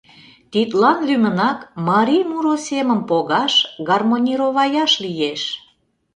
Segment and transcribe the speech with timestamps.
[0.51, 3.53] Тидлан лӱмынак марий муро семым погаш,
[3.87, 5.41] гармонироваяш лиеш.